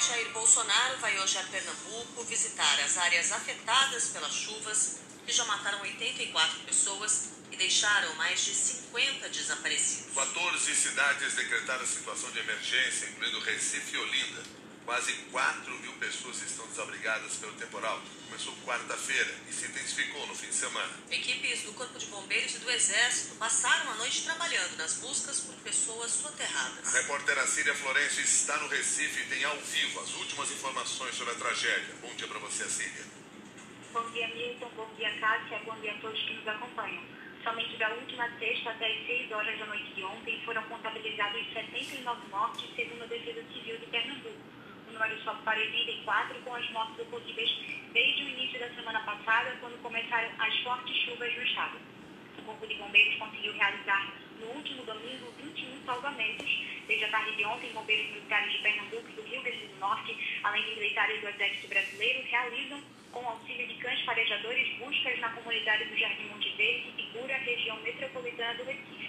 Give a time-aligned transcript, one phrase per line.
[0.00, 5.80] Jair Bolsonaro vai hoje a Pernambuco visitar as áreas afetadas pelas chuvas que já mataram
[5.80, 10.14] 84 pessoas e deixaram mais de 50 desaparecidos.
[10.14, 14.61] 14 cidades decretaram situação de emergência, incluindo Recife e Olinda.
[14.84, 18.02] Quase 4 mil pessoas estão desabrigadas pelo temporal.
[18.26, 20.90] Começou quarta-feira e se intensificou no fim de semana.
[21.10, 25.54] Equipes do Corpo de Bombeiros e do Exército passaram a noite trabalhando nas buscas por
[25.56, 26.94] pessoas soterradas.
[26.94, 31.32] A repórter Cília Florencio está no Recife e tem ao vivo as últimas informações sobre
[31.32, 31.94] a tragédia.
[32.00, 33.04] Bom dia para você, Cília.
[33.92, 34.70] Bom dia, Milton.
[34.74, 35.60] Bom dia, Cássia.
[35.64, 37.04] Bom dia a todos que nos acompanham.
[37.44, 42.28] Somente da última sexta até as 6 horas da noite de ontem foram contabilizados 79
[42.28, 44.52] mortes, segundo a Defesa Civil de Pernambuco.
[44.92, 47.50] O número sobe para 84, com as mortes ocorridas
[47.94, 51.78] desde o início da semana passada, quando começaram as fortes chuvas no estado.
[52.36, 56.60] O Corpo de Bombeiros conseguiu realizar no último domingo 21 salvamentos.
[56.86, 60.40] Desde a tarde de ontem, bombeiros militares de Pernambuco e do Rio Grande do Norte,
[60.44, 62.82] além de militares do Exército Brasileiro, realizam,
[63.12, 67.80] com auxílio de cães farejadores, buscas na comunidade do Jardim Monte Verde e Pura, região
[67.80, 69.01] metropolitana do Recife.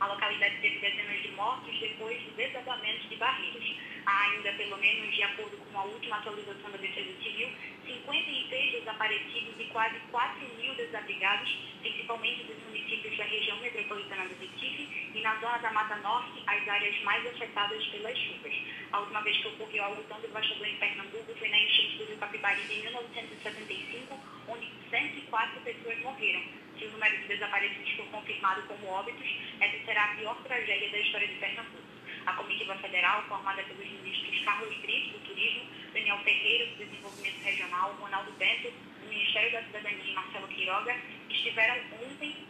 [0.00, 3.76] A localidade teve dezenas de mortos depois do desabamento de barreiras.
[4.06, 7.50] Há ainda, pelo menos de acordo com a última atualização da Defesa Civil,
[7.84, 15.12] 56 desaparecidos e quase 4 mil desabrigados, principalmente dos municípios da região metropolitana do Recife
[15.14, 18.54] e na zona da Mata Norte, as áreas mais afetadas pelas chuvas.
[18.92, 22.16] A última vez que ocorreu algo tão devastador em Pernambuco foi na enchente do Rio
[22.16, 26.69] Capibari em 1975, onde 104 pessoas morreram.
[26.80, 29.28] Se o número de desaparecidos for confirmado como óbitos,
[29.60, 31.84] essa será a pior tragédia da história de Pernambuco.
[32.24, 37.92] A comitiva federal, formada pelos ministros Carlos Brito, do Turismo, Daniel Ferreira, do Desenvolvimento Regional,
[38.00, 38.72] Ronaldo Bento,
[39.02, 40.96] do Ministério da Cidadania e Marcelo Quiroga,
[41.28, 42.49] estiveram ontem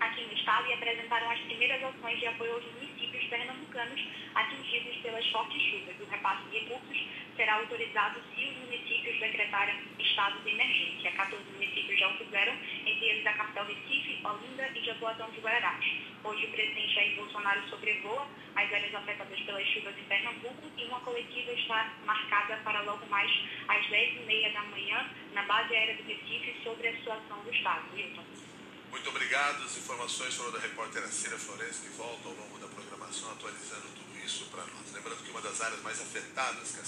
[0.00, 4.00] aqui no estado e apresentaram as primeiras ações de apoio aos municípios pernambucanos
[4.34, 5.94] atingidos pelas fortes chuvas.
[6.00, 7.06] O repasse de recursos
[7.36, 11.12] será autorizado se os municípios decretarem estado de emergência.
[11.12, 12.52] 14 municípios já o fizeram,
[12.86, 15.92] entre eles a capital Recife, Olinda e Jaboatão de Guararapes.
[16.24, 21.00] Hoje o presidente Jair Bolsonaro sobrevoa as áreas afetadas pelas chuvas em Pernambuco e uma
[21.00, 23.30] coletiva está marcada para logo mais
[23.68, 27.84] às 10h30 da manhã na base aérea do Recife sobre a situação do estado.
[27.94, 28.49] Milton.
[28.90, 29.64] Muito obrigado.
[29.64, 34.18] As informações foram da repórter Cília Florencio, que volta ao longo da programação atualizando tudo
[34.24, 34.92] isso para nós.
[34.92, 36.84] Lembrando que uma das áreas mais afetadas, que é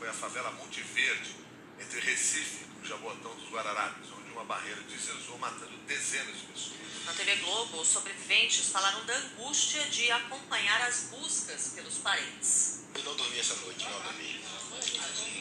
[0.00, 1.36] foi a favela Monte Verde,
[1.78, 6.80] entre Recife e o Jaboatão dos Guararapes, onde uma barreira deslizou, matando dezenas de pessoas.
[7.04, 12.84] Na TV Globo, os sobreviventes falaram da angústia de acompanhar as buscas pelos parentes.
[12.94, 14.44] Eu não dormi essa noite, não dormi.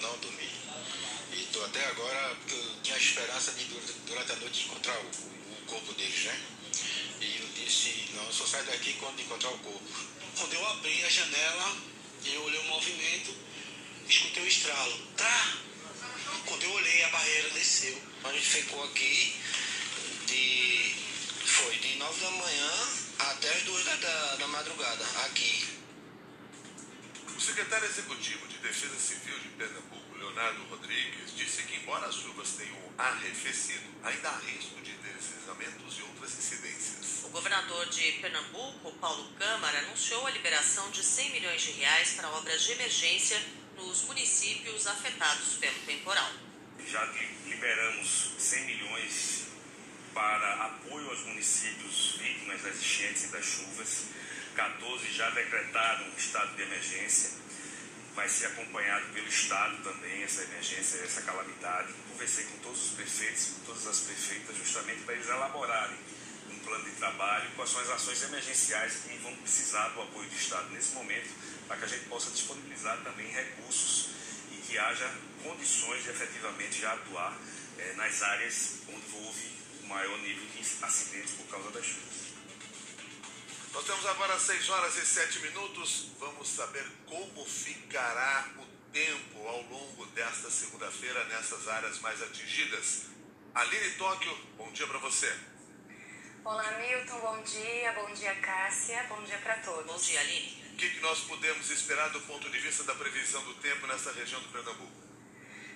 [0.01, 0.49] Não dormi.
[1.31, 3.65] E estou até agora, porque eu tinha a esperança de
[4.05, 5.38] durante a noite encontrar o, o
[5.69, 6.41] corpo deles, né?
[7.21, 9.83] E eu disse, não, eu só saio daqui quando encontrar o corpo.
[10.37, 11.77] Quando eu abri a janela,
[12.25, 13.35] eu olhei o movimento,
[14.07, 14.97] escutei o estralo.
[15.15, 15.57] Tá!
[16.45, 18.01] Quando eu olhei, a barreira desceu.
[18.23, 19.35] A gente ficou aqui
[20.25, 20.95] de.
[21.45, 22.71] Foi de 9 da manhã
[23.19, 25.05] até as 2 da, da, da madrugada,
[27.69, 32.75] secretário executivo de Defesa Civil de Pernambuco, Leonardo Rodrigues, disse que, embora as chuvas tenham
[32.97, 37.25] arrefecido, ainda há risco de deslizamentos e outras incidências.
[37.25, 42.27] O governador de Pernambuco, Paulo Câmara, anunciou a liberação de 100 milhões de reais para
[42.31, 43.39] obras de emergência
[43.77, 46.31] nos municípios afetados pelo temporal.
[46.87, 47.05] Já
[47.45, 49.43] liberamos 100 milhões
[50.15, 54.05] para apoio aos municípios vítimas das enchentes e das chuvas.
[54.55, 57.48] 14 já decretaram estado de emergência.
[58.19, 61.93] Vai ser acompanhado pelo Estado também essa emergência, essa calamidade.
[62.11, 65.97] Conversei com todos os prefeitos com todas as prefeitas justamente para eles elaborarem
[66.51, 70.35] um plano de trabalho, quais são as ações emergenciais que vão precisar do apoio do
[70.35, 71.29] Estado nesse momento,
[71.65, 74.09] para que a gente possa disponibilizar também recursos
[74.51, 75.09] e que haja
[75.41, 77.39] condições de efetivamente já atuar
[77.77, 79.47] eh, nas áreas onde houve
[79.81, 82.28] o maior nível de acidentes por causa das chuvas.
[83.71, 86.07] Nós temos agora 6 horas e 7 minutos.
[86.19, 93.05] Vamos saber como ficará o tempo ao longo desta segunda-feira nessas áreas mais atingidas.
[93.53, 95.31] Aline Tóquio, bom dia para você.
[96.43, 97.91] Olá, Milton, bom dia.
[97.93, 99.03] Bom dia, Cássia.
[99.07, 99.85] Bom dia para todos.
[99.85, 100.63] Bom dia, Aline.
[100.73, 104.11] O que, que nós podemos esperar do ponto de vista da previsão do tempo nessa
[104.13, 105.09] região do Pernambuco?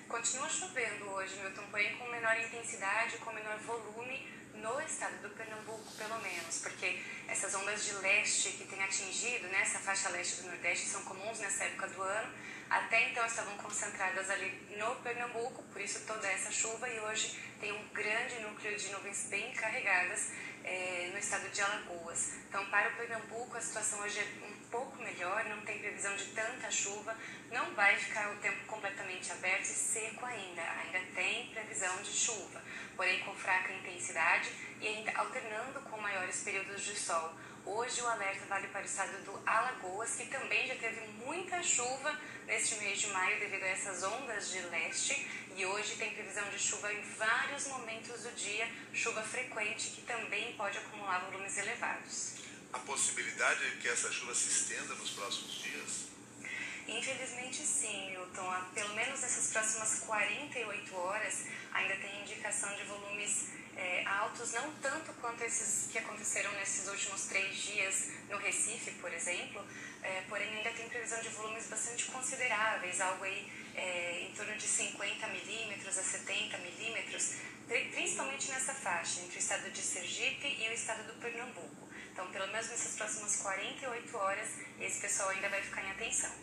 [0.08, 5.92] Continua chovendo hoje, Milton, porém com menor intensidade, com menor volume no estado do Pernambuco,
[5.98, 10.48] pelo menos, porque essas ondas de leste que têm atingido, né, essa faixa leste do
[10.48, 12.34] Nordeste, são comuns nessa época do ano.
[12.74, 14.50] Até então estavam concentradas ali
[14.80, 19.28] no Pernambuco, por isso toda essa chuva, e hoje tem um grande núcleo de nuvens
[19.30, 20.32] bem carregadas
[20.64, 22.34] é, no estado de Alagoas.
[22.50, 26.26] Então, para o Pernambuco, a situação hoje é um pouco melhor, não tem previsão de
[26.32, 27.16] tanta chuva,
[27.52, 30.64] não vai ficar o tempo completamente aberto e seco ainda.
[30.64, 32.60] Ainda tem previsão de chuva,
[32.96, 34.50] porém com fraca intensidade
[34.82, 37.36] e ainda alternando com maiores períodos de sol.
[37.66, 42.20] Hoje o alerta vale para o estado do Alagoas, que também já teve muita chuva
[42.46, 45.26] neste mês de maio devido a essas ondas de leste.
[45.56, 50.54] E hoje tem previsão de chuva em vários momentos do dia, chuva frequente que também
[50.58, 52.34] pode acumular volumes elevados.
[52.74, 56.13] A possibilidade de que essa chuva se estenda nos próximos dias?
[56.98, 58.54] Infelizmente sim, Milton.
[58.74, 65.12] Pelo menos nessas próximas 48 horas ainda tem indicação de volumes é, altos, não tanto
[65.14, 69.66] quanto esses que aconteceram nesses últimos três dias no Recife, por exemplo,
[70.04, 74.68] é, porém ainda tem previsão de volumes bastante consideráveis, algo aí é, em torno de
[74.68, 77.38] 50 milímetros a 70 milímetros,
[77.92, 81.90] principalmente nessa faixa, entre o estado de Sergipe e o estado do Pernambuco.
[82.12, 84.50] Então, pelo menos nessas próximas 48 horas,
[84.80, 86.43] esse pessoal ainda vai ficar em atenção.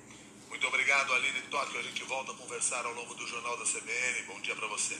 [0.50, 1.78] Muito obrigado, Aline Tóquio.
[1.78, 4.22] A gente volta a conversar ao longo do Jornal da CBN.
[4.24, 4.98] Bom dia para você.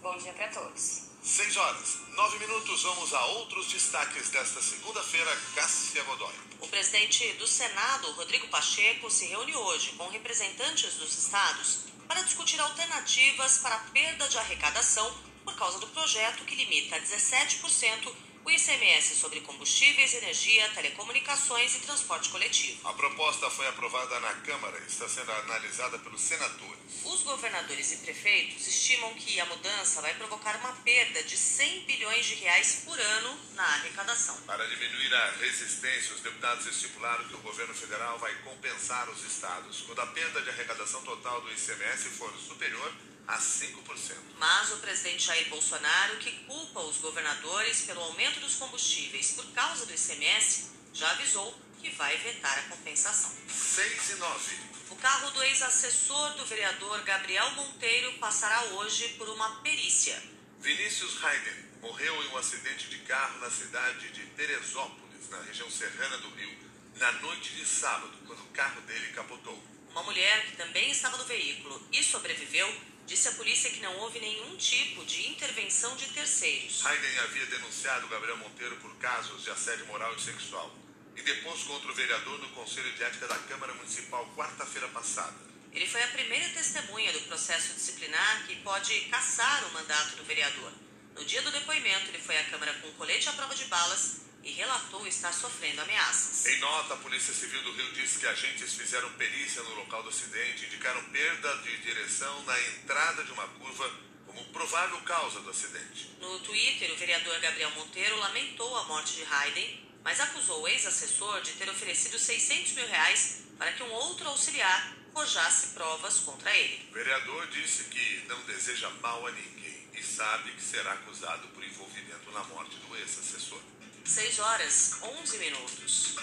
[0.00, 1.10] Bom dia para todos.
[1.20, 2.84] 6 horas, 9 minutos.
[2.84, 5.36] Vamos a outros destaques desta segunda-feira.
[5.56, 6.32] Cássia Godoy.
[6.60, 12.60] O presidente do Senado, Rodrigo Pacheco, se reúne hoje com representantes dos estados para discutir
[12.60, 15.12] alternativas para a perda de arrecadação
[15.44, 18.14] por causa do projeto que limita a 17%
[18.44, 22.88] o ICMS sobre combustíveis, energia, telecomunicações e transporte coletivo.
[22.88, 26.82] A proposta foi aprovada na Câmara e está sendo analisada pelos senadores.
[27.04, 32.26] Os governadores e prefeitos estimam que a mudança vai provocar uma perda de 100 bilhões
[32.26, 34.36] de reais por ano na arrecadação.
[34.46, 39.82] Para diminuir a resistência, os deputados estipularam que o governo federal vai compensar os estados
[39.82, 42.92] quando a perda de arrecadação total do ICMS for superior
[43.26, 44.16] a 5%.
[44.38, 49.86] Mas o presidente Jair Bolsonaro, que culpa os governadores pelo aumento dos combustíveis por causa
[49.86, 53.32] do ICMS, já avisou que vai vetar a compensação.
[53.48, 54.56] 6 e 9.
[54.90, 60.22] O carro do ex-assessor do vereador Gabriel Monteiro passará hoje por uma perícia.
[60.60, 66.18] Vinícius Hayden morreu em um acidente de carro na cidade de Teresópolis, na região serrana
[66.18, 66.56] do Rio,
[66.96, 69.60] na noite de sábado, quando o carro dele capotou.
[69.90, 72.72] Uma mulher que também estava no veículo e sobreviveu
[73.06, 76.84] disse à polícia que não houve nenhum tipo de intervenção de terceiros.
[76.86, 80.74] Hayden havia denunciado Gabriel Monteiro por casos de assédio moral e sexual
[81.16, 85.36] e depôs contra o vereador no Conselho de Ética da Câmara Municipal quarta-feira passada.
[85.72, 90.72] Ele foi a primeira testemunha do processo disciplinar que pode caçar o mandato do vereador.
[91.14, 94.22] No dia do depoimento, ele foi à Câmara com um colete à prova de balas
[94.42, 96.46] e relatou estar sofrendo ameaças.
[96.46, 100.08] Em nota, a Polícia Civil do Rio disse que agentes fizeram perícia no local do
[100.08, 103.90] acidente e indicaram perda de direção na entrada de uma curva
[104.26, 106.10] como provável causa do acidente.
[106.20, 111.40] No Twitter, o vereador Gabriel Monteiro lamentou a morte de Hayden, mas acusou o ex-assessor
[111.42, 116.88] de ter oferecido 600 mil reais para que um outro auxiliar forjasse provas contra ele.
[116.90, 121.62] O vereador disse que não deseja mal a ninguém e sabe que será acusado por
[121.62, 123.60] envolvimento na morte do ex-assessor.
[124.04, 126.16] 6 horas 11 minutos.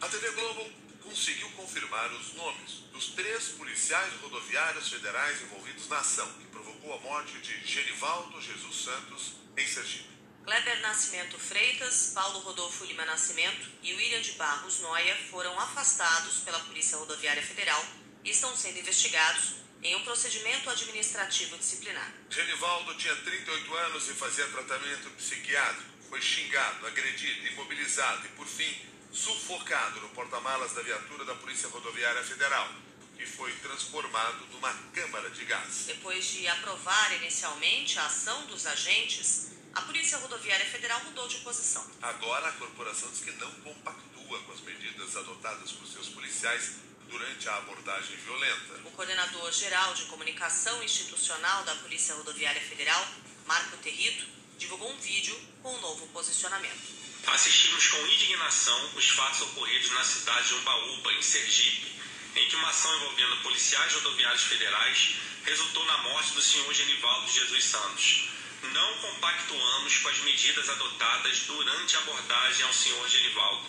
[0.00, 0.70] A TV Globo
[1.02, 7.00] conseguiu confirmar os nomes dos três policiais rodoviários federais envolvidos na ação que provocou a
[7.00, 10.16] morte de Genivaldo Jesus Santos em Sergipe.
[10.44, 16.60] Kleber Nascimento Freitas, Paulo Rodolfo Lima Nascimento e William de Barros Noia foram afastados pela
[16.60, 17.84] Polícia Rodoviária Federal
[18.22, 22.12] e estão sendo investigados em um procedimento administrativo disciplinar.
[22.30, 25.95] Genivaldo tinha 38 anos e fazia tratamento psiquiátrico.
[26.08, 28.74] Foi xingado, agredido, imobilizado e, por fim,
[29.12, 32.68] sufocado no porta-malas da viatura da Polícia Rodoviária Federal,
[33.16, 35.84] que foi transformado numa câmara de gás.
[35.86, 41.84] Depois de aprovar inicialmente a ação dos agentes, a Polícia Rodoviária Federal mudou de posição.
[42.00, 46.76] Agora, a corporação diz que não compactua com as medidas adotadas por seus policiais
[47.08, 48.80] durante a abordagem violenta.
[48.84, 53.06] O coordenador geral de comunicação institucional da Polícia Rodoviária Federal,
[53.46, 54.26] Marco Territo,
[54.58, 56.96] divulgou um vídeo com um novo posicionamento.
[57.26, 61.92] Assistimos com indignação os fatos ocorridos na cidade de Umbaúba, em Sergipe,
[62.36, 67.64] em que uma ação envolvendo policiais rodoviários federais resultou na morte do senhor Genivaldo Jesus
[67.64, 68.28] Santos.
[68.72, 73.66] Não compactuamos com as medidas adotadas durante a abordagem ao senhor Genivaldo.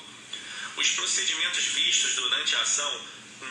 [0.75, 3.01] Os procedimentos vistos durante a ação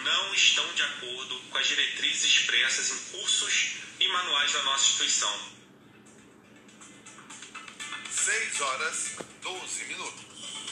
[0.02, 5.55] não estão de acordo com as diretrizes expressas em cursos e manuais da nossa instituição.
[8.26, 10.24] 6 horas 12 minutos.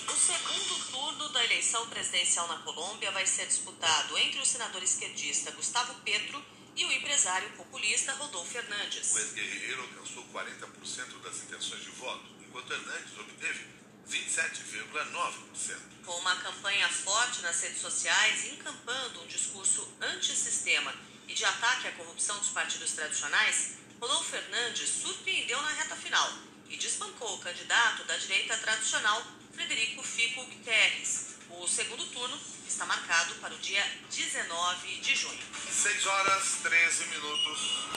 [0.08, 5.52] O segundo turno da eleição presidencial na Colômbia vai ser disputado entre o senador esquerdista
[5.52, 6.44] Gustavo Petro
[6.74, 9.12] e o empresário populista Rodolfo Fernandes.
[9.12, 13.66] O ex-guerreiro alcançou 40% das intenções de voto, enquanto Hernandes obteve
[14.10, 15.78] 27,9%.
[16.04, 20.92] Com uma campanha forte nas redes sociais, encampando um discurso antissistema
[21.28, 26.32] e de ataque à corrupção dos partidos tradicionais, Rodolfo Fernandes surpreendeu na reta final
[26.74, 31.36] e desbancou o candidato da direita tradicional, Frederico Fico Guterres.
[31.50, 35.38] O segundo turno está marcado para o dia 19 de junho.
[35.70, 37.84] 6 horas 13 minutos.